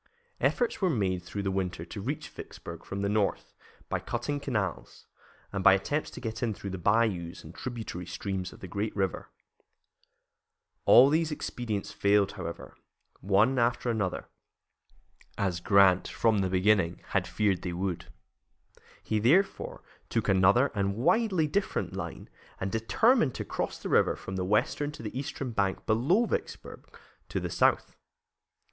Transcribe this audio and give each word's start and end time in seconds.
Efforts 0.39 0.81
were 0.81 0.89
made 0.89 1.21
through 1.21 1.43
the 1.43 1.51
winter 1.51 1.85
to 1.85 2.01
reach 2.01 2.27
Vicksburg 2.29 2.83
from 2.83 3.03
the 3.03 3.07
north 3.07 3.53
by 3.87 3.99
cutting 3.99 4.39
canals, 4.39 5.05
and 5.53 5.63
by 5.63 5.73
attempts 5.73 6.09
to 6.09 6.19
get 6.19 6.41
in 6.41 6.55
through 6.55 6.71
the 6.71 6.79
bayous 6.79 7.43
and 7.43 7.53
tributary 7.53 8.07
streams 8.07 8.51
of 8.51 8.61
the 8.61 8.67
great 8.67 8.95
river. 8.95 9.29
All 10.85 11.07
these 11.09 11.31
expedients 11.31 11.91
failed, 11.91 12.31
however, 12.31 12.75
one 13.19 13.59
after 13.59 13.91
another, 13.91 14.25
as 15.37 15.59
Grant, 15.59 16.07
from 16.07 16.39
the 16.39 16.49
beginning, 16.49 17.01
had 17.09 17.27
feared 17.27 17.57
that 17.57 17.61
they 17.61 17.73
would. 17.73 18.05
He, 19.03 19.19
therefore, 19.19 19.83
took 20.09 20.27
another 20.27 20.71
and 20.73 20.95
widely 20.95 21.45
different 21.45 21.93
line, 21.93 22.27
and 22.59 22.71
determined 22.71 23.35
to 23.35 23.45
cross 23.45 23.77
the 23.77 23.87
river 23.89 24.15
from 24.15 24.35
the 24.35 24.45
western 24.45 24.91
to 24.93 25.03
the 25.03 25.15
eastern 25.15 25.51
bank 25.51 25.85
below 25.85 26.25
Vicksburg, 26.25 26.87
to 27.29 27.39
the 27.39 27.51
south. 27.51 27.95